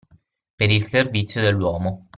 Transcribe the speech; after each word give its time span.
Per 0.55 0.67
il 0.71 0.83
servizio 0.87 1.41
dell'uomo 1.41 2.09